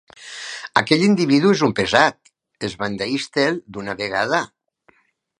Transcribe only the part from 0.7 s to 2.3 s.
Aquell individu és un pesat: